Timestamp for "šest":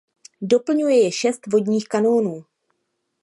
1.11-1.47